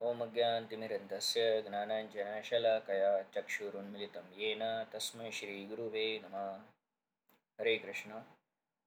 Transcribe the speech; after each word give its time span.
ॐ 0.00 0.20
अज्ञानतिमिरन्धस्य 0.20 1.44
ज्ञानाञ्जनशलाकया 1.62 3.08
चक्षुरुन्मिलितं 3.34 4.26
येन 4.40 4.60
तस्मै 4.92 5.30
श्रीगुरुवे 5.30 6.04
नमः। 6.18 6.44
हरे 7.58 7.74
कृष्ण। 7.78 8.20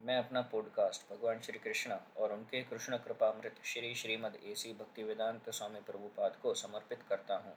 मैं 0.01 0.17
अपना 0.17 0.41
पॉडकास्ट 0.51 1.09
भगवान 1.09 1.41
श्री 1.41 1.59
कृष्ण 1.59 1.97
और 2.17 2.33
उनके 2.33 2.61
कृष्ण 2.63 2.97
कृपामृत 2.97 3.59
श्री 3.63 3.93
श्रीमद 3.95 4.37
एसी 4.43 4.71
भक्ति 4.73 5.03
वेदांत 5.03 5.49
स्वामी 5.49 5.81
प्रभुपाद 5.81 6.37
को 6.41 6.53
समर्पित 6.63 7.03
करता 7.09 7.37
हूँ, 7.37 7.55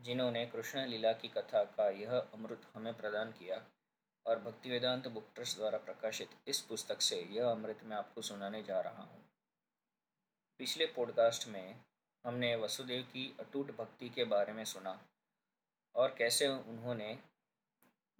जिन्होंने 0.00 0.44
कृष्ण 0.46 0.84
लीला 0.86 1.12
की 1.14 1.28
कथा 1.38 1.64
का 1.78 1.88
यह 2.02 2.12
अमृत 2.18 2.68
हमें 2.74 2.92
प्रदान 2.94 3.32
किया 3.32 3.62
और 4.26 4.38
भक्ति 4.40 4.70
वेदांत 4.70 5.08
बुक 5.08 5.32
ट्रस्ट 5.34 5.56
द्वारा 5.58 5.78
प्रकाशित 5.88 6.36
इस 6.48 6.60
पुस्तक 6.68 7.00
से 7.00 7.20
यह 7.32 7.50
अमृत 7.50 7.80
मैं 7.84 7.96
आपको 7.96 8.22
सुनाने 8.22 8.62
जा 8.62 8.80
रहा 8.82 9.02
हूँ। 9.02 9.24
पिछले 10.60 10.86
पॉडकास्ट 10.96 11.48
में 11.48 11.76
हमने 12.24 12.56
वसुदेव 12.56 13.02
की 13.02 13.36
अटूट 13.40 13.76
भक्ति 13.76 14.08
के 14.08 14.24
बारे 14.24 14.52
में 14.52 14.64
सुना। 14.64 15.06
और 15.94 16.14
कैसे 16.18 16.48
उन्होंने 16.48 17.18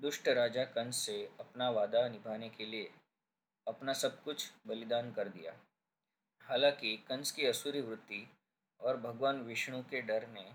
दुष्ट 0.01 0.29
राजा 0.29 0.65
कंस 0.65 0.97
से 0.97 1.31
अपना 1.41 1.71
वादा 1.71 2.09
निभाने 2.09 2.49
के 2.49 2.67
लिए 2.67 2.93
अपना 3.69 3.93
सब 3.93 4.23
कुछ 4.23 4.53
बलिदान 4.67 5.13
कर 5.13 5.29
दिया। 5.29 5.61
हालाँकि 6.41 6.97
कंस 6.97 7.33
की 7.33 7.47
असुरी 7.47 7.81
वृत्ति 7.81 8.29
और 8.81 8.97
भगवान 8.97 9.43
विष्णु 9.43 9.83
के 9.83 10.03
डर 10.03 10.29
ने 10.29 10.53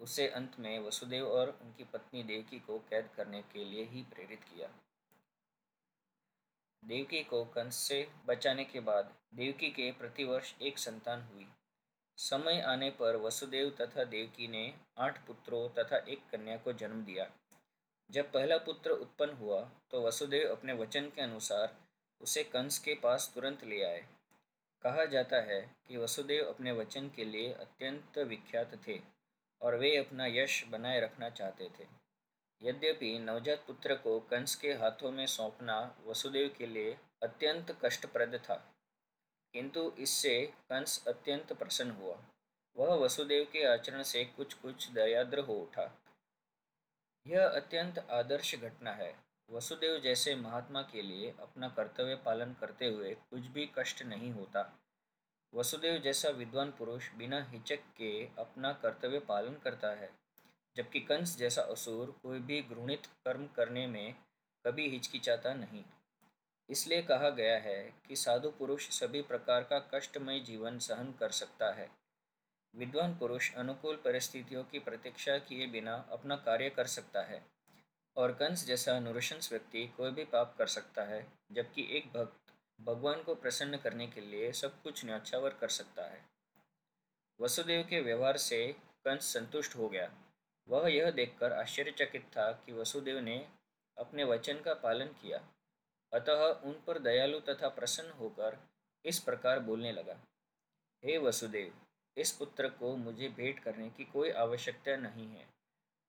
उसे 0.00 0.28
अंत 0.28 0.56
में 0.58 0.78
वसुदेव 0.78 1.28
और 1.28 1.58
उनकी 1.62 1.84
पत्नी 1.84 2.22
देवकी 2.22 2.58
को 2.58 2.78
कैद 2.78 3.10
करने 3.16 3.42
के 3.42 3.64
लिए 3.64 3.84
ही 3.84 4.02
प्रेरित 4.02 4.44
किया। 4.44 4.68
देवकी 6.84 7.24
को 7.24 7.44
कंस 7.44 7.74
से 7.74 8.10
बचाने 8.26 8.64
के 8.64 8.80
बाद 8.80 9.14
देवकी 9.34 9.70
के 9.70 9.92
प्रतिवर्ष 9.92 10.54
एक 10.62 10.78
संतान 10.78 11.22
हुई। 11.22 11.48
समय 12.18 12.60
आने 12.60 12.90
पर 12.90 13.16
वसुदेव 13.16 13.70
तथा 13.80 14.04
देवकी 14.06 14.48
ने 14.48 14.72
आठ 14.98 15.18
पुत्रों 15.26 15.68
तथा 15.74 15.96
एक 16.08 16.22
कन्या 16.32 16.56
को 16.56 16.72
जन्म 16.72 17.04
दिया। 17.04 17.30
जब 18.10 18.30
पहला 18.32 18.56
पुत्र 18.58 18.90
उत्पन्न 18.90 19.36
हुआ 19.36 19.60
तो 19.90 20.02
वसुदेव 20.06 20.50
अपने 20.50 20.72
वचन 20.72 21.10
के 21.14 21.22
अनुसार 21.22 21.76
उसे 22.20 22.42
कंस 22.44 22.78
के 22.78 22.94
पास 22.94 23.30
तुरंत 23.34 23.64
ले 23.64 23.82
आए। 23.82 24.04
कहा 24.84 25.04
जाता 25.04 25.40
है 25.42 25.60
कि 25.88 25.96
वसुदेव 25.96 26.44
अपने 26.44 26.72
वचन 26.72 27.08
के 27.16 27.24
लिए 27.24 27.52
अत्यंत 27.52 28.18
विख्यात 28.28 28.74
थे 28.86 29.00
और 29.60 29.76
वे 29.76 29.96
अपना 29.96 30.26
यश 30.26 30.64
बनाए 30.70 31.00
रखना 31.00 31.30
चाहते 31.30 31.68
थे। 31.78 31.86
यद्यपि 32.62 33.18
नवजात 33.18 33.64
पुत्र 33.66 33.94
को 33.94 34.18
कंस 34.30 34.54
के 34.54 34.72
हाथों 34.72 35.10
में 35.10 35.26
सौंपना 35.26 35.78
वसुदेव 36.06 36.54
के 36.58 36.66
लिए 36.66 36.96
अत्यंत 37.22 37.76
कष्टप्रद 37.84 38.40
था। 38.44 38.62
किंतु 39.54 39.90
इससे 39.98 40.38
कंस 40.70 41.04
अत्यंत 41.08 41.52
प्रसन्न 41.52 41.90
हुआ। 41.90 42.16
वह 42.76 42.94
वसुदेव 42.94 43.44
के 43.44 43.64
आचरण 43.64 44.02
से 44.02 44.24
कुछ 44.24 44.54
कुछ 44.54 44.88
दयाद्र 44.88 45.38
हो 45.38 45.54
उठा। 45.54 45.90
यह 47.26 47.46
अत्यंत 47.46 47.98
आदर्श 48.10 48.54
घटना 48.54 48.92
है। 48.92 49.14
वसुदेव 49.50 49.98
जैसे 50.00 50.34
महात्मा 50.34 50.82
के 50.82 51.02
लिए 51.02 51.34
अपना 51.40 51.68
कर्तव्य 51.68 52.14
पालन 52.14 52.54
करते 52.60 52.86
हुए 52.86 53.14
कुछ 53.30 53.46
भी 53.46 53.70
कष्ट 53.78 54.02
नहीं 54.02 54.32
होता। 54.32 54.72
वसुदेव 55.54 55.98
जैसा 55.98 56.28
विद्वान 56.28 56.70
पुरुष 56.70 57.10
बिना 57.12 57.42
हिचक 57.44 57.80
के 57.96 58.28
अपना 58.38 58.72
कर्तव्य 58.72 59.18
पालन 59.18 59.54
करता 59.54 59.90
है, 59.90 60.10
जबकि 60.76 61.00
कंस 61.00 61.36
जैसा 61.36 61.62
असुर 61.62 62.10
कोई 62.22 62.38
भी 62.38 62.60
घृणित 62.62 63.06
कर्म 63.06 63.46
करने 63.46 63.86
में 63.86 64.14
कभी 64.64 64.88
हिचकिचाता 64.88 65.54
नहीं। 65.54 65.82
इसलिए 66.72 67.02
कहा 67.02 67.30
गया 67.30 67.56
है 67.58 67.94
कि 68.08 68.16
साधु 68.16 68.50
पुरुष 68.50 68.88
सभी 68.90 69.22
प्रकार 69.22 69.62
का 69.62 69.78
कष्टमय 69.94 70.40
जीवन 70.40 70.78
सहन 70.78 71.12
कर 71.20 71.30
सकता 71.30 71.70
है। 71.72 71.88
विद्वान 72.74 73.14
पुरुष 73.14 73.54
अनुकूल 73.54 73.96
परिस्थितियों 73.96 74.62
की 74.64 74.78
प्रतीक्षा 74.78 75.36
किए 75.38 75.66
बिना 75.66 76.08
अपना 76.12 76.36
कार्य 76.36 76.70
कर 76.70 76.86
सकता 76.86 77.22
है 77.22 77.42
और 78.16 78.32
कंस 78.32 78.66
जैसा 78.66 79.00
नुरशंस 79.00 79.50
व्यक्ति 79.52 79.86
कोई 79.86 80.10
भी 80.10 80.24
पाप 80.24 80.54
कर 80.58 80.66
सकता 80.66 81.02
है, 81.02 81.26
जबकि 81.52 81.88
एक 81.96 82.06
भक्त 82.06 82.52
भगवान 82.80 83.22
को 83.22 83.34
प्रसन्न 83.34 83.76
करने 83.76 84.06
के 84.06 84.20
लिए 84.20 84.52
सब 84.52 84.82
कुछ 84.82 85.04
न्यौछावर 85.04 85.50
कर 85.50 85.68
सकता 85.68 86.02
है। 86.02 86.24
वसुदेव 87.40 87.86
के 87.90 88.00
व्यवहार 88.00 88.36
से 88.36 88.66
कंस 89.04 89.32
संतुष्ट 89.34 89.76
हो 89.76 89.88
गया। 89.88 90.10
वह 90.68 90.88
यह 90.88 91.10
देखकर 91.10 91.52
आश्चर्यचकित 91.52 92.22
था 92.36 92.52
कि 92.52 92.72
वसुदेव 92.72 93.18
ने 93.18 93.48
अपने 93.98 94.24
वचन 94.24 94.60
का 94.60 94.74
पालन 94.74 95.06
किया। 95.06 95.48
अतः 96.12 96.44
उन 96.64 96.82
पर 96.86 96.98
दयालु 96.98 97.40
तथा 97.40 97.68
प्रसन्न 97.68 98.10
होकर 98.10 98.58
इस 99.04 99.18
प्रकार 99.18 99.58
बोलने 99.58 99.92
लगा, 99.92 100.20
हे 101.02 101.18
वसुदेव, 101.18 101.72
इस 102.16 102.32
पुत्र 102.32 102.68
को 102.68 102.96
मुझे 102.96 103.28
भेंट 103.28 103.58
करने 103.58 103.88
की 103.90 104.04
कोई 104.04 104.30
आवश्यकता 104.30 104.96
नहीं 104.96 105.28
है। 105.28 105.46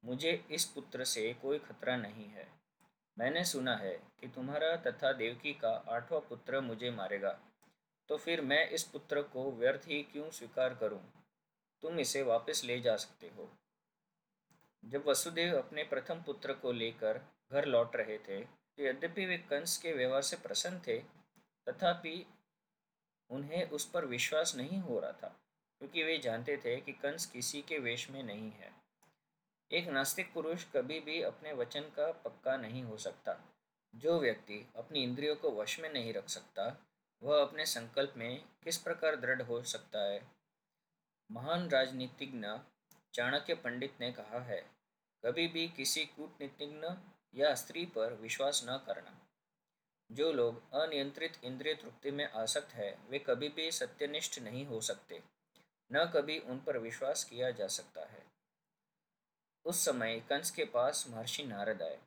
मुझे 0.03 0.45
इस 0.51 0.65
पुत्र 0.65 1.03
से 1.03 1.33
कोई 1.33 1.59
खतरा 1.59 1.95
नहीं 1.95 2.27
है। 2.27 2.47
मैंने 3.17 3.43
सुना 3.45 3.75
है 3.75 3.93
कि 4.19 4.27
तुम्हारा 4.27 4.75
तथा 4.75 5.11
देवकी 5.13 5.53
का 5.53 5.71
आठवां 5.89 6.21
पुत्र 6.21 6.61
मुझे 6.61 6.91
मारेगा। 6.91 7.39
तो 8.09 8.17
फिर 8.17 8.41
मैं 8.41 8.69
इस 8.69 8.83
पुत्र 8.83 9.21
को 9.21 9.51
व्यर्थ 9.51 9.81
ही 9.87 10.01
क्यों 10.03 10.29
स्वीकार 10.29 10.75
करूँ? 10.75 11.01
तुम 11.81 11.99
इसे 11.99 12.21
वापस 12.21 12.63
ले 12.63 12.79
जा 12.79 12.95
सकते 12.95 13.27
हो। 13.27 13.49
जब 14.85 15.07
वसुदेव 15.07 15.57
अपने 15.57 15.83
प्रथम 15.83 16.21
पुत्र 16.21 16.53
को 16.53 16.71
लेकर 16.71 17.21
घर 17.51 17.65
लौट 17.65 17.95
रहे 17.95 18.17
थे 18.17 18.62
यद्यपि 18.77 19.25
वे 19.25 19.37
कंस 19.37 19.77
के 19.77 19.93
व्यवहार 19.93 20.21
से 20.21 20.35
प्रसन्न 20.35 20.79
थे, 20.87 20.97
तथापि 21.67 22.25
उन्हें 23.29 23.69
उस 23.69 23.89
पर 23.89 24.05
विश्वास 24.05 24.55
नहीं 24.55 24.79
हो 24.79 24.99
रहा 24.99 25.11
था, 25.11 25.27
क्योंकि 25.81 26.03
वे 26.03 26.17
जानते 26.17 26.57
थे 26.57 26.75
कि 26.81 26.91
कंस 26.93 27.25
किसी 27.25 27.61
के 27.61 27.77
वेश 27.77 28.09
में 28.09 28.23
नहीं 28.23 28.51
है। 28.51 28.71
एक 29.71 29.87
नास्तिक 29.87 30.33
पुरुष 30.33 30.63
कभी 30.75 30.99
भी 30.99 31.21
अपने 31.21 31.53
वचन 31.53 31.81
का 31.81 32.11
पक्का 32.11 32.55
नहीं 32.57 32.83
हो 32.83 32.97
सकता। 32.97 33.39
जो 33.93 34.19
व्यक्ति 34.19 34.65
अपनी 34.75 35.03
इंद्रियों 35.03 35.35
को 35.35 35.51
वश 35.51 35.79
में 35.79 35.91
नहीं 35.93 36.13
रख 36.13 36.29
सकता, 36.29 36.65
वह 37.21 37.41
अपने 37.41 37.65
संकल्प 37.65 38.13
में 38.17 38.43
किस 38.63 38.77
प्रकार 38.77 39.15
दृढ़ 39.15 39.41
हो 39.41 39.61
सकता 39.63 40.03
है? 40.03 40.21
महान 41.29 41.69
राजनीतिज्ञ 41.69 42.47
चाणक्य 43.13 43.55
पंडित 43.55 43.93
ने 44.01 44.11
कहा 44.11 44.39
है, 44.39 44.61
कभी 45.23 45.47
भी 45.47 45.67
किसी 45.67 46.05
कूटनीतिज्ञ 46.05 46.87
या 47.35 47.55
स्त्री 47.55 47.85
पर 47.85 48.13
विश्वास 48.13 48.65
न 48.69 48.83
करना। 48.85 49.19
जो 50.11 50.33
लोग 50.33 50.73
अनियंत्रित 50.73 51.37
इंद्रिय 51.43 51.73
तृप्ति 51.73 52.11
में 52.11 52.31
आसक्त 52.31 52.69
है, 52.69 52.99
वे 53.09 53.19
कभी 53.19 53.49
भी 53.49 53.71
सत्यनिष्ठ 53.71 54.39
नहीं 54.39 54.65
हो 54.65 54.81
सकते। 54.81 55.23
न 55.93 56.11
कभी 56.15 56.39
उन 56.39 56.59
पर 56.59 56.77
विश्वास 56.77 57.23
किया 57.23 57.51
जा 57.51 57.67
सकता 57.67 58.05
है। 58.05 58.25
उस 59.65 59.85
समय 59.85 60.19
कंस 60.19 60.51
के 60.51 60.65
पास 60.65 61.05
महर्षि 61.09 61.43
नारद 61.43 61.81
आए। 61.81 61.99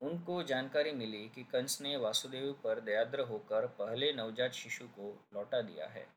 उनको 0.00 0.42
जानकारी 0.42 0.92
मिली 0.92 1.28
कि 1.28 1.44
कंस 1.44 1.80
ने 1.80 1.96
वासुदेव 1.96 2.52
पर 2.52 2.80
दयाद्र 2.80 3.20
होकर 3.20 3.66
पहले 3.66 4.12
नवजात 4.12 4.52
शिशु 4.52 4.88
को 4.88 5.28
लौटा 5.34 5.62
दिया 5.62 5.86
है। 5.86 6.08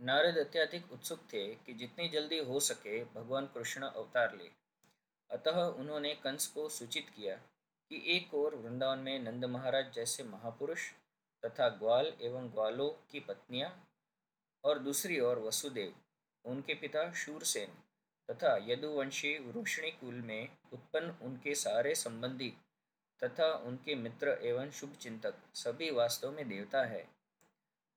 नारद 0.00 0.38
अत्याधिक 0.38 0.92
उत्सुक 0.92 1.20
थे 1.32 1.54
कि 1.54 1.72
जितनी 1.72 2.08
जल्दी 2.08 2.38
हो 2.38 2.60
सके, 2.60 3.04
भगवान 3.04 3.46
कृष्ण 3.46 3.82
अवतार 3.82 4.36
ले। 4.36 4.63
अतः 5.30 5.60
उन्होंने 5.78 6.14
कंस 6.14 6.46
को 6.46 6.68
सूचित 6.68 7.08
किया 7.08 7.34
कि 7.90 8.02
एक 8.06 8.34
और 8.34 8.54
वृंदावन 8.54 8.98
में 8.98 9.18
नंद 9.18 9.44
महाराज 9.44 9.92
जैसे 9.94 10.22
महापुरुष 10.22 10.90
तथा 11.42 11.68
ग्वाल 11.68 12.12
एवं 12.22 12.48
ग्वालों 12.48 12.88
की 13.10 13.20
पत्नियाँ 13.20 13.70
और 14.64 14.78
दूसरी 14.78 15.20
ओर 15.20 15.38
वसुदेव, 15.38 15.94
उनके 16.44 16.74
पिता 16.74 17.12
शूरसेन 17.12 17.72
तथा 18.28 18.56
यदुवंशी 18.66 19.36
वृषणी 19.38 19.90
कुल 19.90 20.14
में 20.14 20.48
उत्पन्न 20.72 21.16
उनके 21.22 21.54
सारे 21.54 21.94
संबंधी 21.94 22.52
तथा 23.22 23.52
उनके 23.66 23.94
मित्र 23.94 24.38
एवं 24.42 24.70
शुभ 24.70 24.96
चिंतक 25.00 25.34
सभी 25.54 25.90
वास्तव 25.90 26.32
में 26.32 26.48
देवता 26.48 26.84
है। 26.84 27.04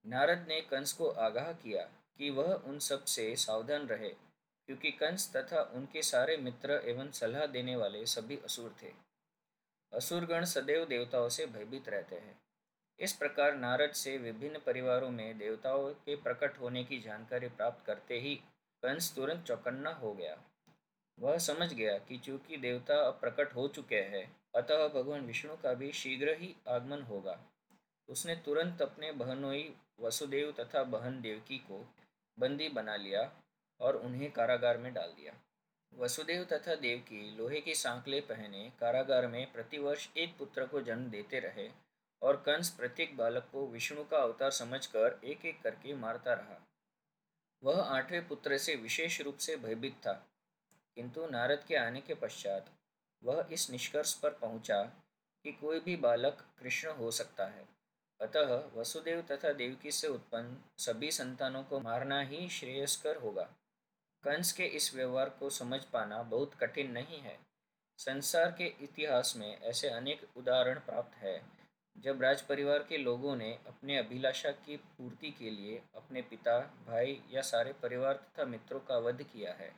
नारद 0.05 0.45
ने 0.47 0.59
कंस 0.61 0.93
को 0.93 1.09
आगाह 1.09 1.51
किया 1.53 1.83
कि 2.17 2.29
वह 2.29 2.53
उन 2.53 2.79
सबसे 2.79 3.35
सावधान 3.35 3.87
रहे। 3.87 4.13
क्योंकि 4.69 4.91
कंस 4.91 5.31
तथा 5.35 5.61
उनके 5.75 6.01
सारे 6.01 6.37
मित्र 6.37 6.81
एवं 6.85 7.11
सलाह 7.11 7.45
देने 7.45 7.75
वाले 7.75 8.05
सभी 8.05 8.37
असुर 8.37 8.75
थे। 8.83 8.91
असुरगण 9.93 10.45
सदैव 10.45 10.85
देवताओं 10.85 11.29
से 11.29 11.45
भयभीत 11.45 11.89
रहते 11.89 12.15
हैं। 12.15 12.39
इस 12.99 13.13
प्रकार 13.13 13.55
नारद 13.55 13.91
से 13.91 14.17
विभिन्न 14.17 14.59
परिवारों 14.65 15.09
में 15.09 15.37
देवताओं 15.37 15.89
के 16.05 16.15
प्रकट 16.15 16.59
होने 16.59 16.83
की 16.83 16.99
जानकारी 16.99 17.47
प्राप्त 17.47 17.85
करते 17.85 18.19
ही 18.19 18.35
कंस 18.83 19.13
तुरंत 19.15 19.43
चौकन्ना 19.43 19.89
हो 19.89 20.13
गया। 20.13 20.37
वह 21.19 21.37
समझ 21.37 21.73
गया 21.73 21.97
कि 21.97 22.17
चूँकि 22.17 22.57
देवता 22.57 22.99
अब 23.07 23.13
प्रकट 23.13 23.55
हो 23.55 23.67
चुके 23.67 23.95
हैं, 23.95 24.25
अतः 24.55 24.87
भगवान 24.87 25.21
विष्णु 25.21 25.55
का 25.55 25.73
भी 25.73 25.91
शीघ्र 25.91 26.35
ही 26.39 26.55
आगमन 26.67 27.01
होगा। 27.01 27.39
उसने 28.09 28.35
तुरंत 28.35 28.81
अपने 28.81 29.11
बहनोई 29.11 29.73
वसुदेव 29.99 30.51
तथा 30.59 30.83
बहन 30.83 31.21
देवकी 31.21 31.57
को 31.57 31.85
बंदी 32.37 32.69
बना 32.69 32.95
लिया 32.95 33.31
और 33.81 33.97
उन्हें 33.97 34.31
कारागार 34.31 34.77
में 34.77 34.93
डाल 34.93 35.13
दिया। 35.17 35.33
वसुदेव 35.93 36.43
तथा 36.43 36.75
देवकी 36.75 37.35
लोहे 37.37 37.59
की 37.61 37.75
सांकले 37.75 38.19
पहने 38.21 38.69
कारागार 38.79 39.27
में 39.27 39.51
प्रतिवर्ष 39.53 40.07
एक 40.17 40.37
पुत्र 40.37 40.65
को 40.65 40.81
जन्म 40.81 41.09
देते 41.09 41.39
रहे 41.39 41.69
और 42.21 42.35
कंस 42.37 42.69
प्रत्येक 42.69 43.15
बालक 43.17 43.47
को 43.51 43.65
विष्णु 43.67 44.03
का 44.03 44.17
अवतार 44.17 44.51
समझकर 44.51 45.19
एक 45.23 45.45
एक 45.45 45.61
करके 45.61 45.93
मारता 45.95 46.33
रहा। 46.33 46.61
वह 47.63 47.81
आठवें 47.81 48.27
पुत्र 48.27 48.57
से 48.57 48.75
विशेष 48.75 49.19
रूप 49.21 49.37
से 49.37 49.55
भयभीत 49.57 49.95
था, 49.97 50.13
किंतु 50.97 51.27
नारद 51.27 51.63
के 51.67 51.75
आने 51.75 52.01
के 52.01 52.13
पश्चात 52.15 52.69
वह 53.23 53.47
इस 53.51 53.69
निष्कर्ष 53.71 54.13
पर 54.13 54.29
पहुँचा 54.31 54.81
कि 55.45 55.51
कोई 55.51 55.79
भी 55.79 55.95
बालक 55.97 56.45
कृष्ण 56.59 56.91
हो 56.91 57.11
सकता 57.11 57.45
है। 57.47 57.65
अतः 58.19 58.53
वसुदेव 58.75 59.21
तथा 59.31 59.51
देवकी 59.53 59.91
से 59.91 60.07
उत्पन्न 60.07 60.57
सभी 60.77 61.11
संतानों 61.11 61.63
को 61.63 61.79
मारना 61.79 62.21
ही 62.21 62.47
श्रेयस्कर 62.49 63.15
होगा। 63.15 63.47
कंस 64.23 64.51
के 64.51 64.63
इस 64.75 64.93
व्यवहार 64.95 65.29
को 65.29 65.49
समझ 65.49 65.79
पाना 65.83 66.21
बहुत 66.23 66.53
कठिन 66.53 66.91
नहीं 66.91 67.19
है। 67.19 67.37
संसार 67.99 68.51
के 68.51 68.65
इतिहास 68.83 69.33
में 69.37 69.57
ऐसे 69.59 69.89
अनेक 69.89 70.25
उदाहरण 70.37 70.79
प्राप्त 70.79 71.15
है, 71.15 71.41
जब 71.95 72.21
राज 72.21 72.41
परिवार 72.41 72.79
के 72.79 72.97
लोगों 72.97 73.35
ने 73.35 73.51
अपने 73.67 73.97
अभिलाषा 73.97 74.51
की 74.51 74.77
पूर्ति 74.77 75.31
के 75.31 75.49
लिए 75.49 75.81
अपने 75.95 76.21
पिता, 76.21 76.59
भाई 76.87 77.21
या 77.31 77.41
सारे 77.41 77.73
परिवार 77.73 78.13
तथा 78.15 78.45
मित्रों 78.45 78.79
का 78.79 78.97
वध 78.97 79.23
किया 79.23 79.53
है। 79.53 79.71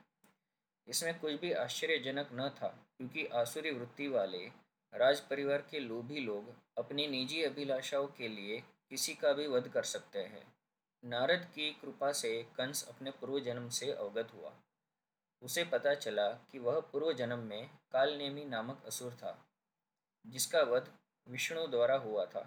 इसमें 0.87 1.19
कुछ 1.19 1.33
भी 1.33 1.51
आश्चर्यजनक 1.53 2.29
न 2.33 2.49
था, 2.51 2.67
क्योंकि 2.97 3.25
आसुरी 3.33 3.71
वृत्ति 3.71 4.07
वाले 4.07 4.45
राज 4.93 5.19
परिवार 5.19 5.67
के 5.71 5.79
लोभी 5.79 6.19
लोग 6.19 6.53
अपनी 6.77 7.07
निजी 7.07 7.43
अभिलाषाओं 7.43 8.07
के 8.07 8.27
लिए 8.27 8.59
किसी 8.89 9.13
का 9.13 9.33
भी 9.33 9.47
वध 9.47 9.67
कर 9.67 9.83
सकते 9.83 10.19
हैं। 10.19 10.43
नारद 11.03 11.45
की 11.55 11.69
कृपा 11.81 12.11
से 12.11 12.31
कंस 12.57 12.87
अपने 12.89 13.11
पूर्व 13.11 13.39
जन्म 13.39 13.69
से 13.69 13.91
अवगत 13.91 14.33
हुआ। 14.33 14.51
उसे 15.41 15.63
पता 15.63 15.93
चला 15.95 16.27
कि 16.51 16.59
वह 16.59 16.79
पूर्व 16.91 17.11
जन्म 17.13 17.39
में 17.39 17.69
कालनेमी 17.93 18.43
नामक 18.45 18.83
असुर 18.87 19.13
था, 19.13 19.37
जिसका 20.25 20.61
वध 20.61 20.91
विष्णु 21.27 21.65
द्वारा 21.67 21.95
हुआ 21.97 22.25
था। 22.25 22.45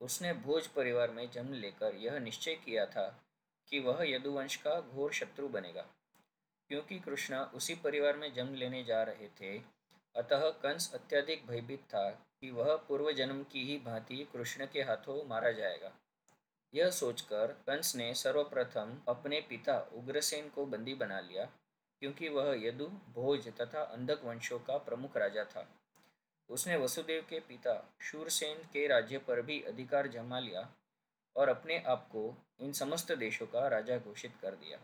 उसने 0.00 0.32
भोज 0.34 0.66
परिवार 0.66 1.10
में 1.10 1.30
जन्म 1.30 1.52
लेकर 1.54 1.94
यह 1.94 2.18
निश्चय 2.18 2.54
किया 2.54 2.86
था 2.86 3.08
कि 3.68 3.80
वह 3.80 4.04
यदुवंश 4.04 4.56
का 4.56 4.80
घोर 4.80 5.12
शत्रु 5.12 5.48
बनेगा, 5.48 5.86
क्योंकि 6.70 6.98
कृष्ण 6.98 7.36
उसी 7.54 7.74
परिवार 7.74 8.16
में 8.16 8.32
जन्म 8.34 8.54
लेने 8.54 8.84
जा 8.84 9.02
रहे 9.02 9.28
थे। 9.40 9.58
अतः 10.14 10.48
कंस 10.62 10.92
अत्यधिक 10.94 11.46
भयभीत 11.46 11.82
था 11.84 12.08
कि 12.10 12.50
वह 12.50 12.76
पूर्व 12.88 13.12
जन्म 13.12 13.42
की 13.42 13.64
ही 13.64 13.76
भांति 13.78 14.26
कृष्ण 14.32 14.66
के 14.66 14.82
हाथों 14.82 15.24
मारा 15.28 15.50
जाएगा। 15.52 15.92
यह 16.76 16.90
सोचकर 16.90 17.52
कंस 17.66 17.94
ने 17.96 18.14
सर्वप्रथम 18.14 18.98
अपने 19.08 19.40
पिता 19.40 19.78
उग्रसेन 19.94 20.48
को 20.48 20.66
बंदी 20.66 20.94
बना 20.94 21.20
लिया, 21.20 21.44
क्योंकि 22.02 22.28
वह 22.28 22.54
यदु, 22.66 22.86
भोज 22.86 23.48
तथा 23.48 23.82
अंधक 23.82 24.24
वंशों 24.24 24.58
का 24.58 24.76
प्रमुख 24.78 25.16
राजा 25.16 25.44
था। 25.44 25.66
उसने 26.48 26.76
वसुदेव 26.76 27.22
के 27.30 27.40
पिता 27.40 27.96
शूरसेन 28.00 28.58
के 28.72 28.86
राज्य 28.86 29.18
पर 29.18 29.42
भी 29.42 29.60
अधिकार 29.62 30.06
जमा 30.06 30.38
लिया 30.38 30.68
और 31.36 31.48
अपने 31.48 31.78
आप 31.86 32.08
को 32.08 32.34
इन 32.60 32.72
समस्त 32.72 33.12
देशों 33.12 33.46
का 33.46 33.66
राजा 33.68 33.98
घोषित 33.98 34.32
कर 34.42 34.54
दिया। 34.54 34.78